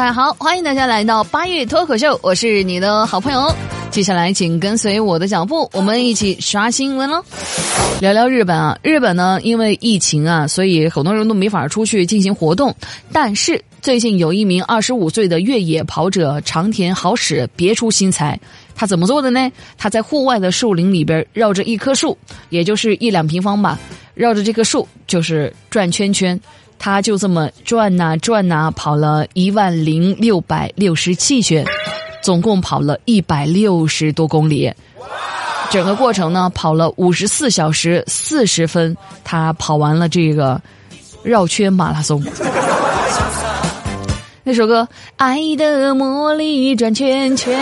[0.00, 3.54] 大家好，欢迎大家来到八月脱口秀，我是你的好朋友。
[3.90, 7.22] 接下来，请跟随我的脚步，我们一起刷新闻喽。
[8.00, 12.74] 聊聊日本啊，日本呢，因为疫情啊，所以很多人都没法出去进行活动。
[13.12, 18.40] 但是最近有一名二十五岁的越野跑者长田好使别出心裁，
[18.74, 19.52] 他怎么做的呢？
[19.76, 22.16] 他在户外的树林里边绕着一棵树，
[22.48, 23.78] 也就是一两平方吧，
[24.14, 26.40] 绕着这棵树就是转圈圈。
[26.80, 31.64] 他就这么转呐转呐，跑了一万零六百六十七圈。
[32.22, 34.70] 总共跑了一百六十多公里，
[35.70, 40.60] 整个过程呢跑了五十四小时四十分，他跑完了这个
[41.22, 42.22] 绕圈马拉松。
[44.44, 44.82] 那首歌
[45.16, 47.58] 《爱的魔力转圈圈》，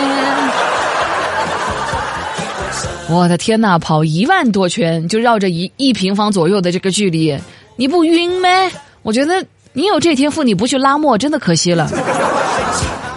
[3.08, 7.38] 我的天呐，跑一万多圈就绕着一一平方左右的这个距离，
[7.76, 8.48] 你不晕吗？
[9.02, 11.90] 我觉得你有这天赋，你不去拉磨真的可惜了。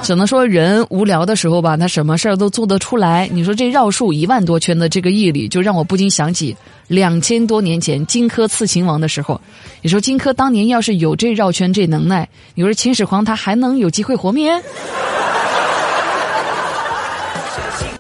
[0.03, 3.29] 只能说人无聊的时候吧，他什么事儿都做得出来。
[3.31, 6.57] 你说这绕树一万多圈的这个毅力，就让我不禁想起
[6.87, 9.39] 两千多年前荆轲刺秦王的时候。
[9.83, 14.51] 你说荆轲当年要是有这绕圈这能耐，你说秦始皇他还能有机会活命？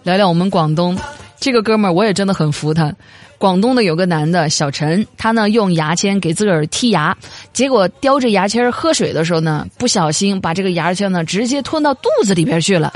[0.01, 0.97] 聊聊我们广东。
[1.41, 2.93] 这个哥们儿我也真的很服他。
[3.39, 7.17] 广东的有个男的小陈，他呢用牙签给自个儿剔牙，
[7.51, 12.93] 结果叼着牙签喝水的时候呢，不小心把这个牙签呢直接吞到肚子里边去了，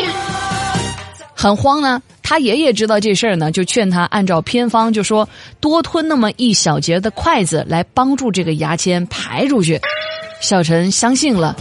[1.34, 2.00] 很慌呢。
[2.22, 5.28] 他爷爷知道这事儿呢，就劝他按照偏方，就说
[5.60, 9.82] 多吞那么一小节的筷子来帮助这个牙签排出去。
[10.40, 11.56] 小陈相信了，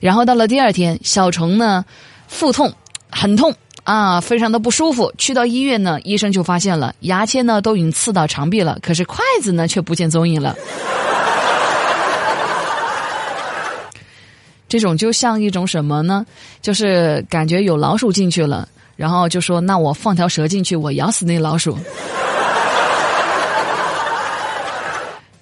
[0.00, 1.84] 然后到了第二天，小陈呢
[2.26, 2.72] 腹痛，
[3.10, 3.54] 很痛。
[3.84, 5.12] 啊，非常的不舒服。
[5.18, 10.56] 去到医院呢，医生就发现了牙签呢都已经刺到肠壁了，可是筷子呢却不见踪影了。
[14.66, 16.26] 这种就像一种什么呢？
[16.60, 21.78] 就是感觉有老鼠进去了，然后就说：“那我放条蛇进去，我咬死那老鼠。”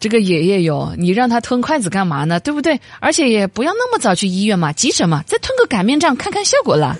[0.01, 2.41] 这个爷爷有，你让他吞筷子干嘛呢？
[2.41, 2.81] 对不对？
[2.99, 5.23] 而且也不要那么早去医院嘛，急什么？
[5.29, 6.99] 再吞个擀面杖看看效果了。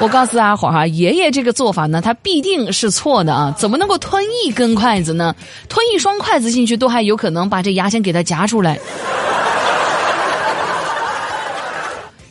[0.00, 3.52] 我告诉阿伙儿哈，爷爷这个做法呢，他必定是错的啊！
[3.58, 5.34] 怎么能够吞一根筷子呢？
[5.68, 8.78] 吞一双筷子进去，都还有可能把这牙签给它夹出来。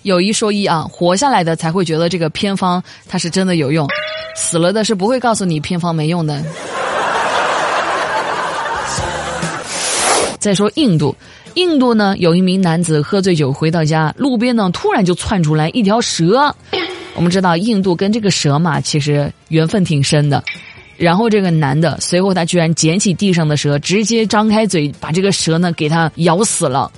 [0.03, 3.85] 有一说一啊，活下来的才会觉得这个偏方它是真的有用，
[4.33, 6.41] 死了的是不会告诉你偏方没用的。
[10.39, 11.13] 再说印度，
[11.55, 16.55] 印度呢有一名男子喝醉酒回到家，路边呢突然就窜出来一条蛇。
[17.17, 20.41] 我们知道印度跟这个蛇嘛，其实缘分挺深的。
[20.97, 26.91] 然后这个男的随后他居然捡起地上的蛇，直接张开嘴把这个蛇呢给他咬死了，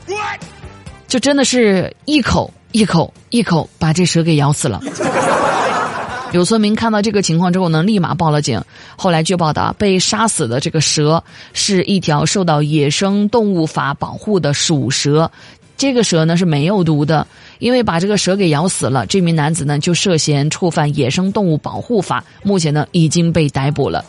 [1.07, 4.81] 就真的是一口一口一口把这蛇给咬死了。
[6.31, 8.61] 有村民看到这个情况之后呢，立马报了警。
[8.95, 15.31] 后来据报道，被杀死的这个蛇是一条受到野生动物法保护的鼠蛇。
[15.79, 17.25] 这个蛇呢是没有毒的，
[17.59, 19.05] 因为把这个蛇给咬死了。
[19.05, 24.03] 这名男子呢就涉嫌触犯野生动物保护法，目前呢已经被逮捕了。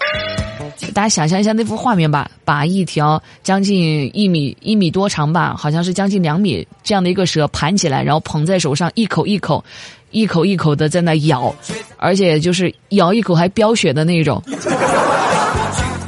[0.93, 9.65] 大家想象一下那幅画面吧，把一条将近一米一米多长吧，好像是将近两米这样的一个蛇盘起来，然后捧在手上，一口一口，
[10.11, 11.55] 一口一口的在那咬，
[11.99, 14.43] 而且就是咬一口还飙血的那种。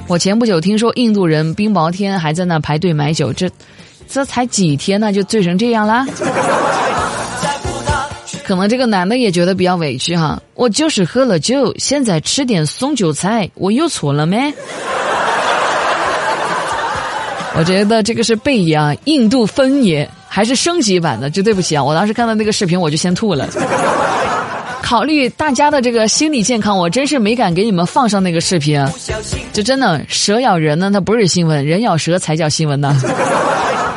[0.08, 3.48] 我前不久听说印度人冰雹天还在那排队买酒，这。
[4.08, 6.04] 这才几天呢，就醉成这样了？
[8.44, 10.42] 可能这个男的也觉得比较委屈哈。
[10.54, 14.52] 我就是喝了酒，现在吃点送酒菜，我又错了没？
[17.56, 21.30] 我觉得这个是贝爷啊，印度分爷还是升级版的？
[21.30, 23.48] 就对不起啊，我当时看到那个视频我就先吐了。
[24.82, 28.84] 考虑大家的这个心理健康，我真是没敢给你们放上那个视频。
[29.52, 32.94] 就真的蛇咬人呢，它不是新闻；人咬蛇才叫新闻呢。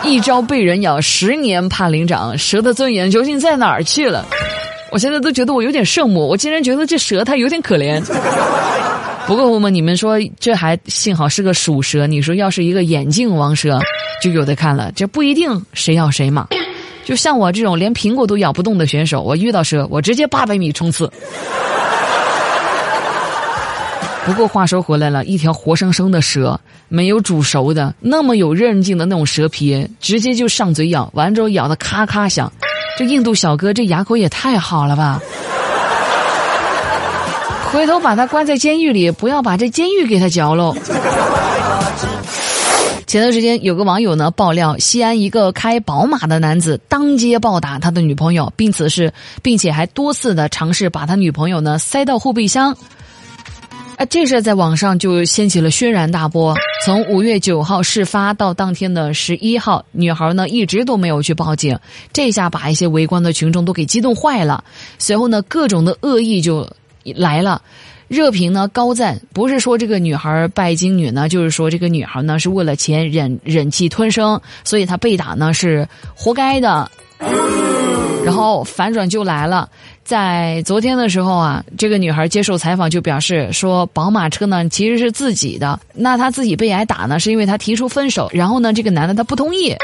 [0.03, 2.37] 一朝被人咬，十年怕灵长。
[2.37, 4.25] 蛇的尊严究竟在哪儿去了？
[4.91, 8.01] 我现在都觉得我有点圣母，我竟然觉得这蛇它有点可怜。
[9.27, 12.05] 不过我们你们说，这还幸好是个属蛇。
[12.05, 13.79] 你说要是一个眼镜王蛇，
[14.21, 14.91] 就有的看了。
[14.95, 16.47] 这不一定谁咬谁嘛。
[17.03, 21.11] 就像我这种连苹果都咬不动的选手，我遇到蛇，我直接八百米冲刺。
[24.25, 32.51] 不过话说回来了，一条活生生的蛇，没有煮熟的，那么有韧劲的那种蛇皮，直接就上嘴咬，完之后咬的咔咔响。
[32.97, 35.21] 这印度小哥这牙口也太好了吧！
[37.71, 40.75] 回头把他关在监狱里，不要把这监狱给他嚼喽。
[43.05, 49.13] 前段时间有个网友呢爆料，西安一个开宝马的男子当街暴打他的女朋友，并此是
[49.43, 52.75] 并且还多次的尝试把他女朋友呢塞到后备箱。
[53.97, 56.53] 啊，这事在网上就掀起了轩然大波。
[56.83, 61.79] 从五月九号事发到当天的十一号，女孩呢一直都没有去报警，
[62.11, 64.63] 这下把一些围观的群众都给激动坏了。
[64.99, 66.69] 随后呢，各种的恶意就
[67.03, 67.61] 来了，
[68.09, 76.91] 热评呢高赞，不是说这个女孩拜金女呢，就是说这个女孩呢是为了钱忍忍气吞声，所以她被打呢是活该的。
[78.25, 79.69] 然后反转就来了。
[80.05, 89.75] 在昨天的时候啊，这个女孩接受采访就表示说，宝马车呢其实是自己的，那她自己被挨打呢，是因为她提出分手，然后呢这个男的他不同意，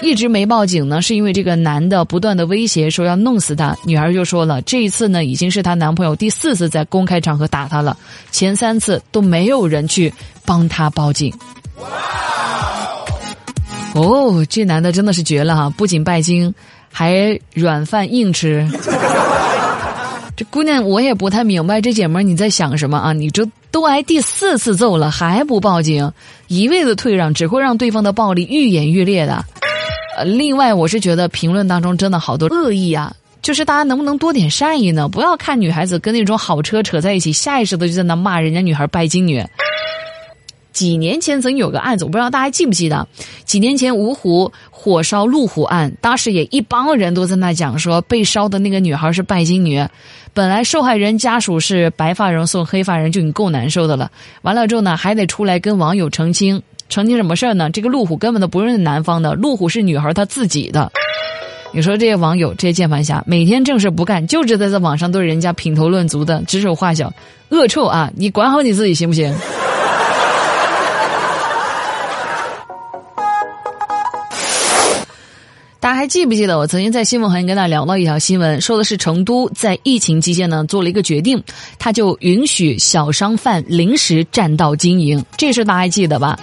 [0.00, 3.76] 一直没报警呢，是因为这个男的不断的威胁说要弄死她。
[3.84, 7.94] 女孩就说了，这一次呢已经是她男朋友第四次在公开场合打她了，
[8.30, 10.10] 前三次都没有人去
[10.46, 11.30] 帮她报警。
[13.92, 16.54] 哦，这男的真的是绝了哈，不仅拜金，
[16.90, 18.66] 还软饭硬吃。
[20.36, 23.12] 这姑娘，我也不太明白，这姐们你在想什么啊？
[23.14, 26.12] 你这都挨第四次揍了，还不报警，
[26.48, 29.42] 一味的退让，只会让对方的暴力愈演愈烈的。
[30.18, 35.08] 呃，另外，我是觉得评论当中真的好多恶意啊，就是大家能不能多点善意呢？
[35.08, 39.42] 不要看女孩子跟那种好车扯在一起，下意识的就在那骂人家女孩拜金女。
[40.76, 43.08] 几年前曾有个案子，我不知道大家记不记得？
[43.46, 49.82] 几年前芜湖火烧路虎案，当时也一帮人都在那讲说，被烧的那个女孩是拜金女。
[50.34, 54.10] 本来受害人家属是白发人送黑发人，就已经够难受的了。
[54.42, 57.70] 完了之后呢，还得出来跟网友澄清，澄清什么事儿呢？
[57.70, 60.92] 这个路虎根本都不是男方的，路虎是女孩她自己的。
[61.72, 67.10] 你说这些网友，这些键盘侠，每天正事不干，就知道在网上对人家品头论足的，指手画脚，
[67.48, 68.12] 恶臭啊！
[68.14, 69.34] 你管好你自己行不行？
[75.86, 81.40] 大家还记不记得我曾经在新闻行业跟大家聊到一条新闻，说的是成都在疫情期间呢做了一个决定，
[81.78, 86.36] 他就允许小商贩临时占道经营，这事大家还记得吧？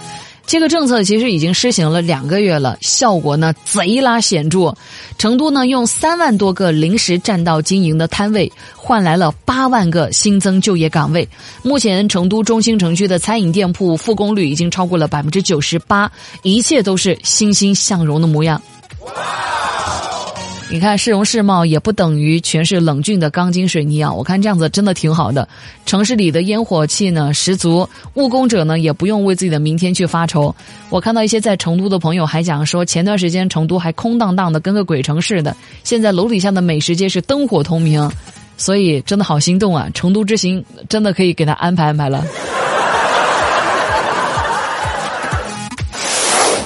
[0.46, 4.74] 这个政策其实已经施行了两个月了，效果呢贼拉显著。
[5.18, 11.28] 成都呢用三万多个临时占道经营的摊位，换来了八万个新增就业岗位。
[11.62, 16.10] 目前成都中心城区的餐饮店铺复工率已经超过了百分之九十八，
[16.42, 18.58] 一切都是欣欣向荣的模样。
[20.70, 24.12] 你看，市容市貌也不等于全是冷峻的钢筋水泥啊！
[24.12, 25.46] 我看这样子真的挺好的。
[25.86, 30.52] 城市里的烟火气呢十足，务工者呢也不用为自己的明天去发愁。
[30.88, 35.54] 我看到一些在成都的朋友还讲说，前段时间成都还空荡荡的，跟个鬼城似的。
[35.84, 38.10] 现在楼底下的美食街是灯火通明，
[38.56, 39.88] 所以真的好心动啊！
[39.94, 42.24] 成都之行真的可以给他安排安排了。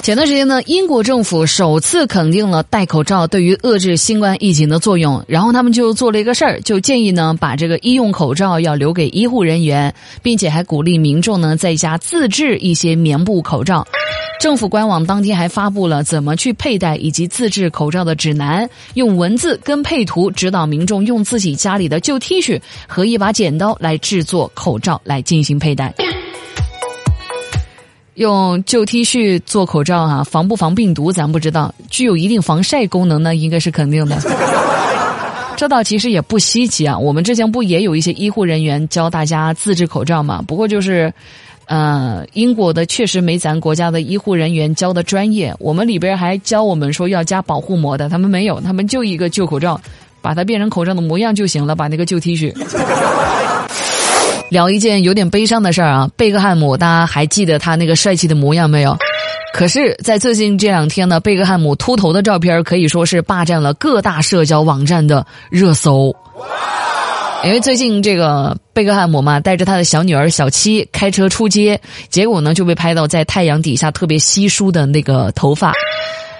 [0.09, 13.85] 前段时间呢，英国政府首次肯定了戴口罩对于遏制新冠疫情的作用，然后他们就做了一个事儿，就建议呢把这个医用口罩要留给医护人员，并且还鼓励民众呢在家自制一些棉布口罩。
[14.41, 25.93] 政府官网当天还发布了怎么去佩戴以及自制口罩的指南，用文字跟配图指导民众用自己家里的旧 T 恤和一把剪刀来制作口罩来进行佩戴。
[28.19, 34.17] 用旧 T 恤做口罩哈，防不防病毒咱不知道，具有一定防晒功能呢，应该是肯定的。
[35.55, 40.43] 这倒其实也不稀奇啊，我们之前不也有一些医护人员教大家自制口罩嘛？
[40.45, 41.13] 不过就是，
[41.67, 45.55] 呃，英国的确实没咱国家的医护人员教的专业。
[45.57, 49.79] 我们里边还教我们说要加保护膜的，他们没有，他们就一个旧口罩，
[50.21, 52.53] 把它变成口罩的模样就行了，把那个旧 T 恤。
[54.49, 58.97] 聊一件有点悲伤的事儿啊，贝克汉姆，大家还记得他那个帅气的模样没有？
[59.53, 66.15] 可是，在最近这两天呢，贝克汉姆秃头的照片可以说是霸占了各大社交网站的热搜。
[67.43, 71.79] 因为最近这个贝克汉姆嘛，带着他的小女儿小七开车出街，
[72.09, 75.73] 结果呢就被拍到在太阳底下特别稀疏的那个头发。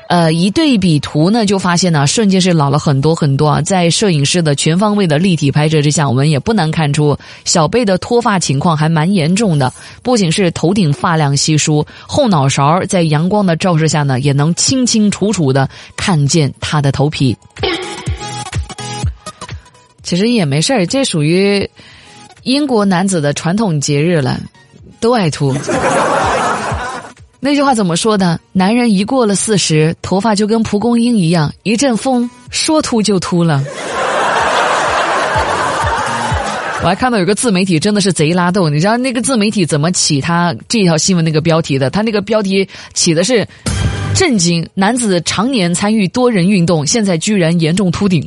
[0.09, 3.61] 呃，一对比图呢，就发现呢，瞬间是老了很多很多啊！
[3.61, 9.71] 在摄影师的全方位的立体拍摄之下，我们也不难看出小贝的脱发情况还蛮严重的。
[10.01, 17.37] 不仅是头顶发量稀疏，后脑勺在阳光的照射下呢，也能清清楚楚的看见他的头皮。
[20.01, 21.69] 其实也没事儿，这属于
[22.41, 24.39] 英国男子的传统节日了，
[24.99, 25.55] 都爱秃。
[27.41, 28.37] 那句话怎么说的？
[28.51, 33.63] 男人一过了四十，头发就跟蒲公英一样，一阵风说秃就秃了。
[36.83, 41.89] 我还看到有个自媒体真的是贼拉逗，你知道那个自媒体怎么起他这条新闻那个标题的？
[41.89, 43.47] 他那个标题起的是
[44.13, 48.21] “震惊男子常年参与多人运动，现在居然严重秃顶”。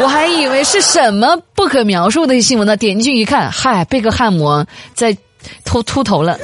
[0.00, 5.16] 我还以为是什么不可描述的新闻呢，点进去一看，嗨，贝克汉姆在
[5.64, 6.38] 秃秃头了。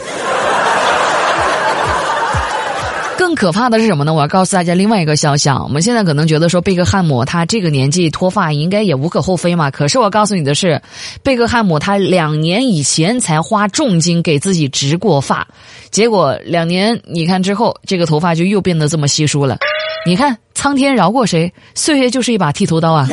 [3.17, 4.14] 更可怕的是什么呢？
[4.14, 5.61] 我要告诉大家另外一个消息啊！
[5.62, 9.71] 我们现在可能觉得说贝克汉姆他这个年纪脱发应该也无可厚非嘛。
[9.71, 10.81] 可是我告诉你的是，
[11.23, 15.47] 贝克汉姆他两年以前才花重金给自己植过发，
[15.90, 19.59] 结果两年你看之后，这个头发就又变得这么稀疏了。
[20.07, 21.52] 你看苍天饶过谁？
[21.75, 23.09] 岁月就是一把剃头刀啊！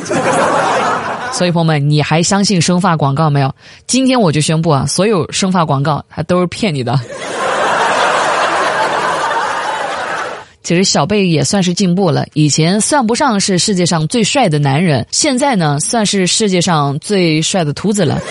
[1.35, 3.53] 所以朋友们，你还相信生发广告没有？
[3.87, 6.97] 今天我就宣布啊，所有生发广告它都是骗你的。
[10.63, 18.17] 其实小贝也算是进步了，以前算不上是世界上最帅的男人，现在呢算是世界上最帅的秃子了。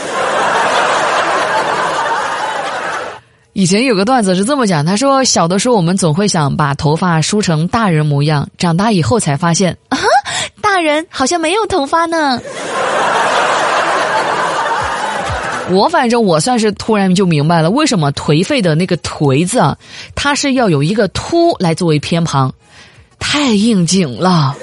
[3.53, 9.99] 以前有个段子是这么讲，他说小的时候我们总会想把头发梳成大人模样，长大以后才发现啊，
[10.75, 12.41] 大人好像没有头发呢。
[15.71, 19.79] 我反正我算是突然就明白了，为什么颓废的那个“颓”字啊，
[20.17, 22.53] 它是要有一个“秃”来作为偏旁，
[23.21, 24.57] 太应景了。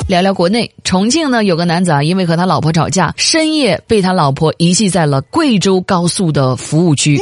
[0.06, 7.18] 聊聊国内，重庆呢有个男子啊，因为和他老婆吵架，深夜被他老婆遗弃在了贵州高速的服务区。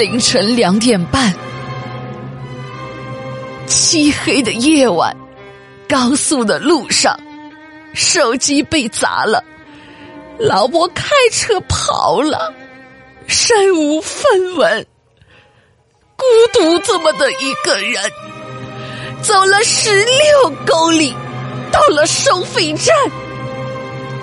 [0.00, 1.30] 凌晨两点半，
[3.66, 5.14] 漆黑的夜晚。
[5.86, 7.14] 高速的路上，
[7.92, 9.44] 手机被砸了，
[10.38, 12.54] 老婆开车跑了，
[13.26, 14.86] 身无分文，
[16.16, 18.02] 孤独这么的一个人，
[19.20, 21.14] 走了十六公里，
[21.70, 22.96] 到了收费站，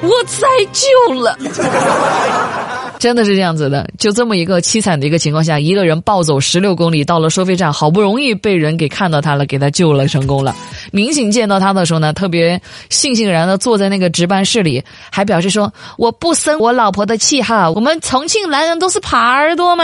[0.02, 1.38] 我才救了。
[3.00, 10.56] 真的是这样子的，就这么一个凄惨的一个情况下，一个人暴走十六公里到了收费站，好不容易被人给看到他了，给他救了，成功了。
[10.92, 19.84] 民警见到他的时候呢，特别悻悻然的坐在那个值班室里，还表示说：“我不生我老婆的气哈，我们重庆男人都是耙耳朵嘛。”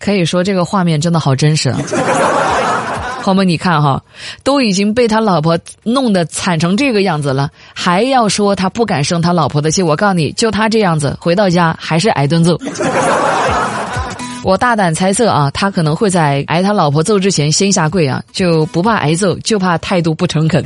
[0.00, 1.70] 可以说这个画面真的好真实。
[3.28, 4.02] 朋友们，你看哈，
[4.42, 9.82] 都已经被他老婆弄得惨成这个样子了，还要说他不敢生他老婆的气。
[9.82, 12.58] 我告诉你就他这样子，回到家还是挨顿揍。
[14.44, 20.64] 我大胆猜测啊，他可能会在挨他老婆揍之前先下跪啊，就不怕挨揍，就怕态度不诚恳。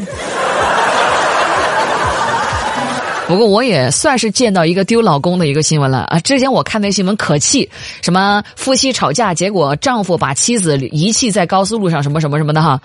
[3.27, 6.01] 不过我也算是见到一个丢老公的一个新闻了。
[6.11, 6.19] 啊！
[6.21, 7.69] 之前我看那新闻可气，
[8.03, 12.81] 什么夫妻吵架，结果丈夫把妻子遗弃在高速路上，什么什么什么的哈。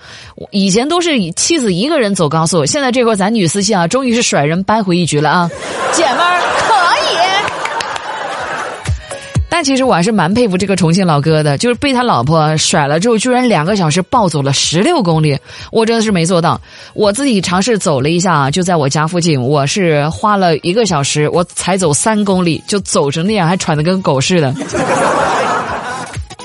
[0.50, 5.50] 以前都是妻子一个人走高速，现在这会咱女司机啊，终于是甩人扳回一局了啊，
[5.92, 6.77] 姐们儿。
[9.50, 15.36] 但其实我还是蛮佩服这个重庆老哥的，就是被他老婆甩了之后，居然两个小时暴走了十六公里，
[15.72, 16.60] 我真的是没做到。
[16.94, 24.54] 我自己尝试走了一下，就在我家附近，我是花了一个小时，我才走三公里，就走成那样，还喘得跟狗似的。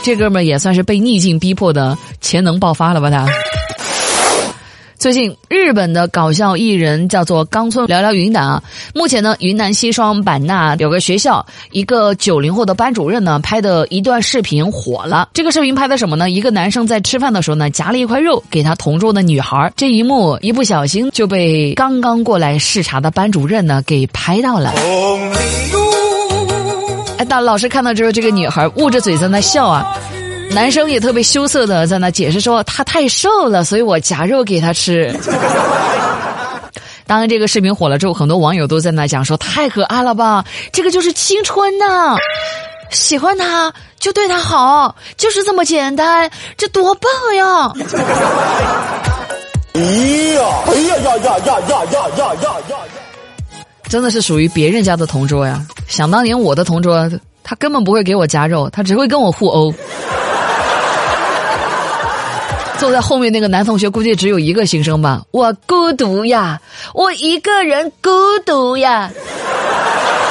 [0.02, 3.10] 这哥们也算是被逆境逼迫的潜能爆发了吧？
[3.10, 3.28] 他。
[5.04, 8.64] 最近，日本的搞笑艺人叫做冈村聊聊云南啊。
[8.96, 15.28] 目前呢，云南西双版纳有个学校，一个九零后的班主任呢拍的一段视频火了。
[15.34, 16.30] 这个视频拍的什么呢？
[16.30, 24.74] 一个男生在吃饭的时候呢，夹了一块肉给他同桌的女孩，这一幕一不小心就被刚刚过来视察的班主任呢给拍到了。
[27.18, 29.86] 哎，当老师看到之后，这个女孩捂着嘴在那笑啊。
[30.52, 35.14] 男生也特别羞涩的在那解释说他太瘦了，所以我夹肉给他吃。
[37.06, 42.16] 当这个视频火了之后，很多网友都在那讲说太可爱了吧，这个就是青春呐！
[42.92, 47.74] 喜欢他就对他好，就是这么简单，这多棒呀！
[49.74, 52.78] 哎呀，哎呀呀呀呀呀呀呀呀呀！
[53.90, 55.62] 真的是属于别人家的同桌呀！
[55.88, 57.12] 想当年我的同桌，
[57.44, 59.74] 他根本不会给我夹肉，他只会跟我互殴。
[62.84, 66.60] 坐在后面那个男同学估计只有一个心声吧，我孤独呀，
[66.94, 68.10] 我一个人孤
[68.46, 69.10] 独呀。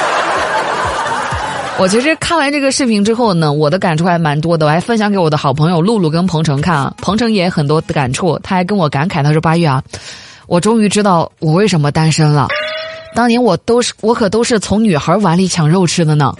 [1.80, 9.82] 我其实看完这个视频之后呢，我的感触还蛮多的，我还分享给我的好朋友露露跟鹏程看啊，鹏程也很多感触，他还跟我感慨，他说八月啊，
[10.46, 12.48] 我终于知道我为什么单身了，
[13.14, 16.34] 当年我都是我可都是从女孩碗里抢肉吃的呢。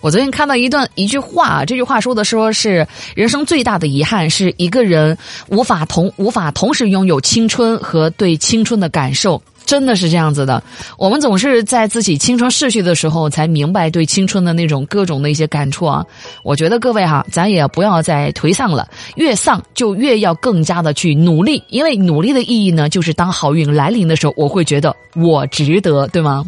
[0.00, 5.16] 我昨天看到一段一句话，这句话说的说是人生最大的遗憾是一个人
[5.48, 9.40] 无法同无法同时拥有青春和对青春的感受。
[9.66, 10.60] 真的是这样子的，
[10.98, 16.04] 我们总是在自己青春逝去的时候才明白对青春的那种各种的一些感触啊！
[16.42, 26.44] 我觉得各位哈，咱也不要再颓丧了，越丧就越要更加的去努力，因为努力的意义呢，就是当好运来临的时候，我会觉得我值得，对吗？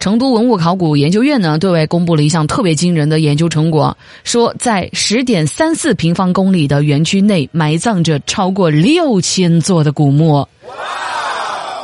[0.00, 10.48] 成都文物考古研究院呢，对外公布了一项特别惊人的研究成果，说在十点三四平方公里的园区内埋葬着超过六千座的古墓。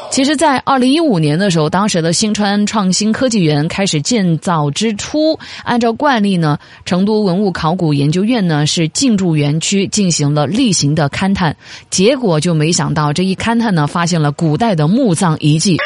[0.09, 11.55] 其实，在二零一五年的时候，当时的新川创新科技园开始建造之初，按照惯例呢，成都文物考古研究院呢是进驻园区进行了例行的勘探，
[11.91, 15.77] 结果就没想到这一勘探呢，发现了古代的墓葬遗迹。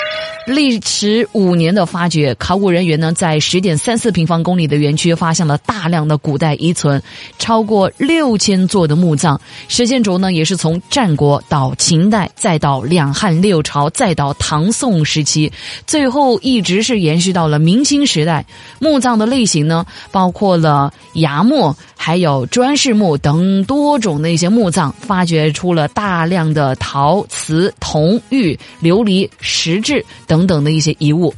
[0.47, 7.03] 历时五年的发掘，考古人员呢在十点三四平方公里的园区发现了大量的古代遗存，
[7.39, 9.41] 超过六千座的墓葬。
[9.69, 15.53] 时间轴呢也是从战国到秦代，再到两汉六朝，再到唐宋时期，
[15.87, 18.45] 最后一直是延续到了明清时代。
[18.79, 21.75] 墓葬的类型呢包括了崖墓。
[22.03, 31.35] 还有砖室墓等多种的一些墓葬，发掘出了大量的陶瓷、铜、玉、琉璃、石质等等的一些遗物。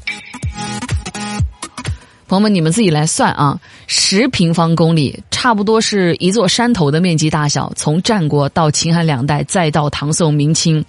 [2.29, 7.73] 朋友们，你们自己来算啊，十平方公里，差不多是一座山头的面积大小。
[7.75, 10.83] 从战国到秦汉两代，再到唐宋明清，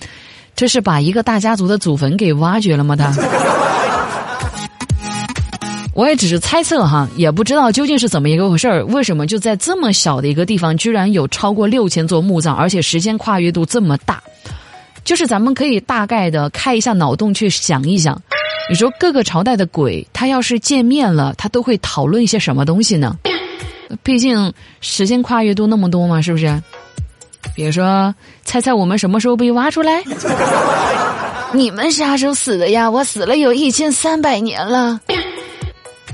[0.55, 2.95] 这是把一个大家族的祖坟给挖掘了吗？
[2.95, 3.12] 他？
[5.95, 8.83] 我也只是猜测哈，也不知道究竟是怎么一个回事儿。
[8.86, 14.22] 为什么就在这么小的一个地方，居然有超过六千座墓葬，而且时间跨越度这么大？
[15.03, 18.19] 就是咱们可以大概的开一下脑洞去想一想，
[18.69, 23.15] 你说各个朝代的鬼，他要是见面了，他都会讨论一些什么东西呢？
[24.01, 26.63] 毕竟时间跨越度那么多嘛，是不是？
[27.55, 30.03] 比如说，猜猜我们什么时候被挖出来？
[31.53, 32.89] 你们啥时候死的呀？
[32.89, 35.00] 我死了有一千三百年了。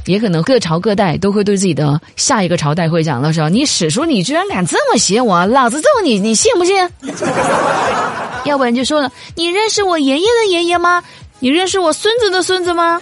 [0.05, 6.89] 也可能各朝各代都会对自己的下一个朝代会讲的时候，你史书你居然敢这么写我，老子揍你，你信不信？
[8.45, 11.03] 要不然就说了，你认识我爷爷的爷爷吗？
[11.39, 12.99] 你认识我孙子的孙子吗？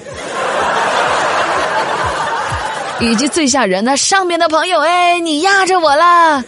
[2.99, 6.43] 以及最吓人的上面的朋友，哎，你压着我了。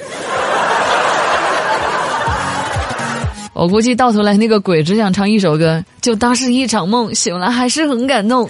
[3.59, 8.49] 我估计到头来那个鬼只想唱一首歌，就当是一场梦，醒来还是很感动。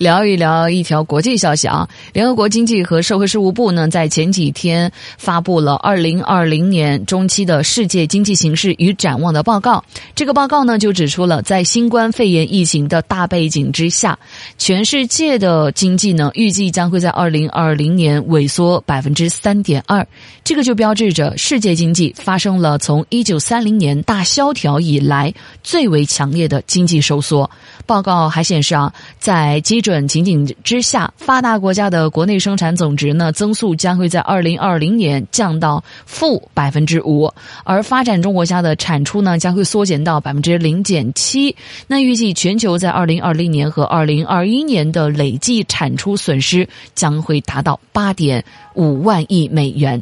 [0.00, 1.86] 聊一聊一条国际消息啊！
[2.14, 9.84] 联合国经济和社会事务部呢，在前几天发布了二零二零年中期的世界经济形势与展望的报告。
[10.14, 14.18] 这个报告呢，就指出了在新冠肺炎疫情的大背景之下，
[14.56, 20.06] 全世界的经济呢，预计将会在二零二零年萎缩百分之三点二。
[20.42, 25.30] 这个就标志着世界经济发生了从一九三零年大萧条以来
[25.62, 27.50] 最为强烈的经济收缩。
[27.90, 37.28] 报告还显示啊，在基准情景之下，发达国家的国内生产总值呢增速将会在二零二零年降到负百分之五，
[37.64, 41.56] 而发展中国家的产出呢将会缩减到百分之零点七。
[41.88, 50.00] 那预计全球在二零二零年和二零二一年的累计产出损失将会达到八点五万亿美元。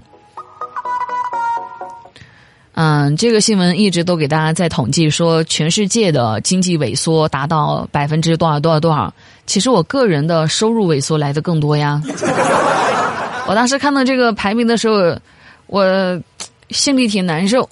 [2.80, 9.12] 嗯，这个新闻一直都给大家在统计说，全世界的经济萎缩达到百分之多少多少多少。
[9.46, 12.00] 其实我个人的收入萎缩来的更多呀。
[13.48, 15.18] 我当时看到这个排名的时候，
[15.66, 16.22] 我
[16.70, 17.68] 心里挺难受，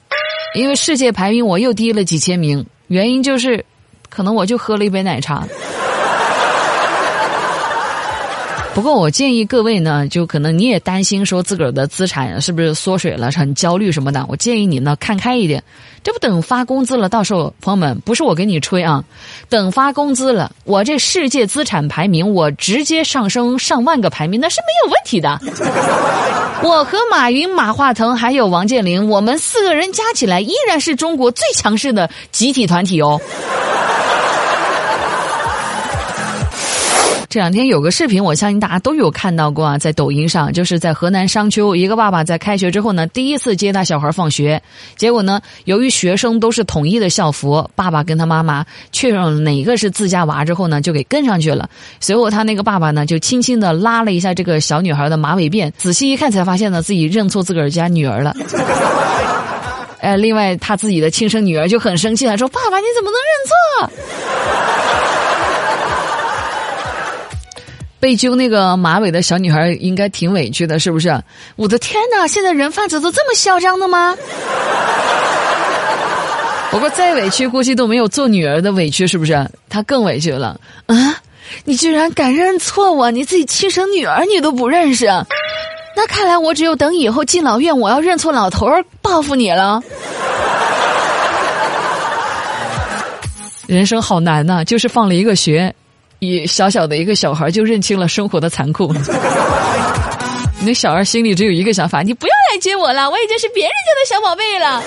[0.57, 3.65] 因为世界排名我又低了几千名，原因就是
[4.11, 5.47] 可能我就喝了一杯奶茶。
[8.77, 14.27] 不过我建议各位呢，就可能你也担心说自个儿的资产是不是缩水了，很焦虑什么的。
[14.29, 15.65] 我建议你呢看开一点，
[16.03, 19.03] 这不等发工资了，到时候朋友们不是我给你吹啊，
[19.49, 25.41] 等发工资了，我这世界资产排名我直接上升上万个排名，那是没有问题的。
[26.63, 33.19] 我和马云、马化腾还有王健林，我们四个人加起来依然是中国最强势的集体团体哦。
[37.29, 44.63] 这两天有个视频，我相信大家都有看到过啊，在抖音上，就是在河南商丘，一个爸爸在开学之后呢，第一次接他小孩放学，
[44.97, 51.69] 结果呢，由于学生都是统一的校服，爸爸跟他妈妈确认哪个是自家娃之后呢，就给跟上去了。
[52.01, 58.35] 随后他那个爸爸呢，就轻轻的拉了一下这个小女孩的马尾辫，仔细一看才发现呢，自己认错自个儿家女儿了。
[60.01, 65.03] 呃，另外他自己的亲生女儿就很生气了，说：“爸爸你怎么能认错？”
[68.07, 71.21] 被揪那个马尾的小女孩应该挺委屈的，是不是？
[71.57, 74.17] 我的天哪，现在人贩子都这么嚣张的吗？
[76.71, 79.51] 不过再委屈，估计都没有做女儿的委屈，是不是？
[79.69, 81.21] 她更委屈了啊！
[81.65, 85.07] 你居然敢认错我，你自己亲生女儿你都不认识，
[85.97, 89.83] 那看来我只有等以后进老院，我要认错老头儿报复你了。
[93.67, 95.75] 人生好难呐，就是放了一个学，
[96.19, 98.93] 一小小的一个小孩就认清了生活的残酷。
[100.65, 104.83] 那小孩心里只有一个想法：你不要来接我了，我已经是别人家的小宝贝了。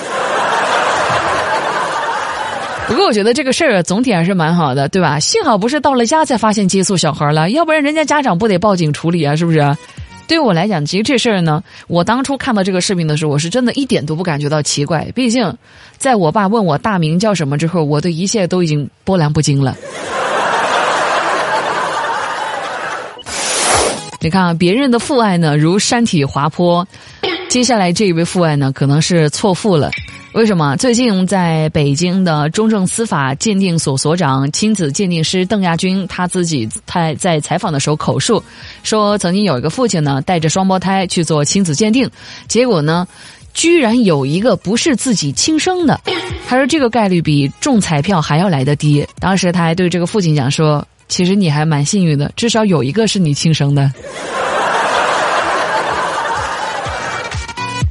[2.87, 5.19] 不过我觉得这个事儿总体还是蛮好的，对吧？
[5.19, 9.35] 幸好不是到了家才发现接触小孩了，要不然人家家长不得报警处理啊？
[9.35, 9.77] 是不是？
[10.27, 15.07] 对我来讲，其实这事儿呢，我当初看到这个视频的时候，我是真的一点都不感觉到奇怪。
[15.15, 15.55] 毕竟，
[15.97, 19.77] 在我爸问我大名叫什么之后，我对一切都已经波澜不惊了。
[24.21, 26.85] 你看啊，别人的父爱呢，如山体滑坡，
[27.47, 29.89] 接下来这一位父爱呢，可能是错付了。
[30.33, 30.75] 为什么？
[30.75, 38.43] 最近在北京的中正司法鉴定所所长、亲子鉴定师邓亚军，他自己他在采访的时候口述
[38.83, 42.07] 说，曾经有一个父亲呢，带着双胞胎去做亲子鉴定，
[42.47, 43.07] 结果呢，
[43.53, 45.99] 居然有一个不是自己亲生的。
[46.47, 49.07] 他说这个概率比中彩票还要来得低。
[49.19, 53.91] 当时他还对这个父亲讲说：“其实你还蛮幸运的，至少有一个是你亲生的。”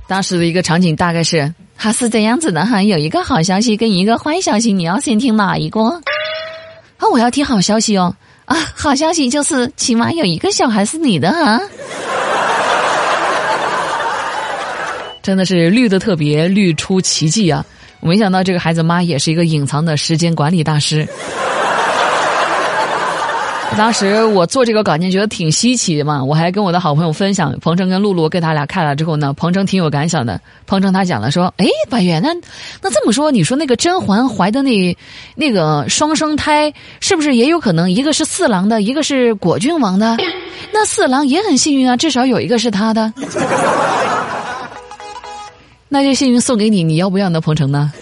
[0.09, 1.53] 当时的一个场景大概是。
[1.77, 5.81] 他是这样子的哈，有一个好消息跟一个坏消息，你要先听哪一个？
[6.97, 8.17] 啊，我要听好消息哦！
[8.47, 11.61] 啊，好消息就是起码有一个小孩是你的啊。
[15.23, 17.65] 真的是绿的特别绿出奇迹啊！
[18.01, 21.07] 我没想到这个孩子妈也是一个隐藏的时间管理大师。
[23.77, 30.41] 当时我做这个稿件觉得挺稀奇的嘛，我还跟我的好朋友分享，彭程跟露露给他俩看了之后呢，彭程挺有感想的。
[30.67, 32.35] 彭程他讲了说：“哎，白月，那
[32.83, 34.97] 那这么说，你说那个甄嬛怀的那
[35.37, 40.17] 那个双生胎，是不是也有可能一个是四郎的，一个是果郡王的？
[40.73, 43.13] 那四郎也很幸运啊，至少有一个是他的。
[45.89, 47.41] 那就幸运送给你，你要不要呢？
[47.41, 47.93] 鹏程呢？”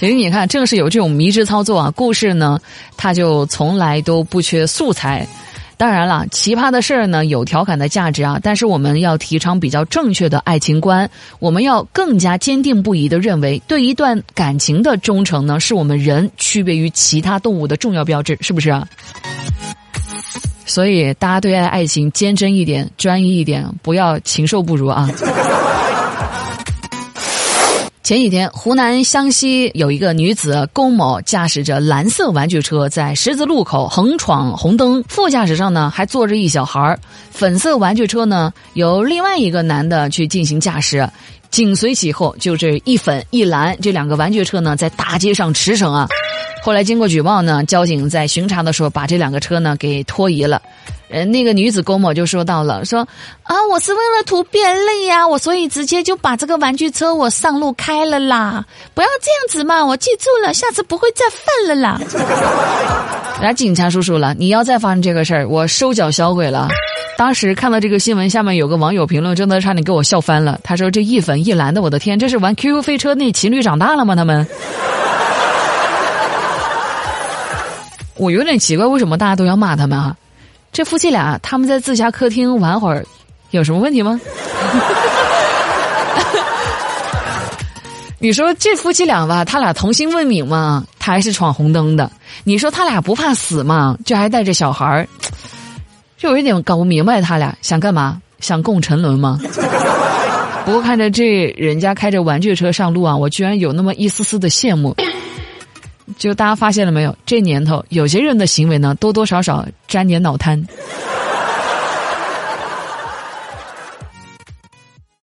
[0.00, 2.58] 其实你看，正是有这种迷之操作啊，故事呢，
[2.96, 5.28] 它就从来都不缺素材。
[5.76, 18.88] 当然了，奇葩的事儿呢有调侃的价值啊，但是我们要提倡比较正确的爱情观，我们要更加坚定不移的认为，对一段感情的忠诚呢，是我们人区别于其他动物的重要标志，是不是啊？
[20.64, 25.10] 所以大家对待爱情坚贞一点，专一一点， 不要禽兽不如啊。
[28.10, 36.98] 前几天，湖南湘西有一个女子龚某驾驶着蓝色玩具车在十字路口横闯红灯，副驾驶上呢还坐着一小孩
[37.30, 41.08] 粉色玩具车呢由另外一个男的去进行驾驶，
[41.52, 46.08] 紧随其后就是一粉一蓝这两个玩具车呢在大街上驰骋啊。
[46.64, 50.60] 后来经过举报呢，交警在巡查的时候把这两个车呢给拖移了。
[51.10, 53.00] 呃，那个女子郭某就说到了，说
[53.42, 62.00] 啊，我是为了图便利呀，我所以直接就把这个玩具车我上路开了啦，不要这样子嘛，我记住了，下次不会再犯了啦。
[63.42, 66.68] 来，警察叔叔了，你要再发生这个事儿，我收缴销毁了。
[67.16, 70.58] 当时看到这个新闻，下面有个网友评论，真的差点给我笑翻了。
[70.62, 74.14] 他说：“这一粉一蓝的，我的天，这是玩 QQ 飞车那情侣长大了吗？
[74.16, 74.46] 他们？”
[78.16, 80.16] 我有点奇怪，为什么大家都要骂他们啊？
[80.72, 83.04] 这夫妻俩他们在自家客厅玩会儿，
[83.50, 84.20] 有什么问题吗？
[88.22, 92.10] 你说这夫妻俩吧，他俩童心未泯嘛，他还是闯红灯的。
[92.44, 95.08] 你说他俩不怕死嘛，这还带着小孩儿，
[96.18, 98.20] 就有一点搞不明白，他俩想干嘛？
[98.38, 99.38] 想共沉沦吗？
[100.66, 104.94] 不过看着这人家开着玩具车上路啊，我居然有那么一丝丝的羡慕。
[106.18, 107.16] 就大家发现了没有？
[107.24, 110.62] 这年头有些人的行为呢，多多少少沾点脑瘫。